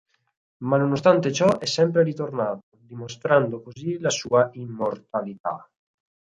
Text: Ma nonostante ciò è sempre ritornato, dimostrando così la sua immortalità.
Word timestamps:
Ma 0.63 0.77
nonostante 0.79 1.31
ciò 1.31 1.59
è 1.59 1.67
sempre 1.67 2.01
ritornato, 2.01 2.63
dimostrando 2.71 3.61
così 3.61 3.99
la 3.99 4.09
sua 4.09 4.49
immortalità. 4.53 5.69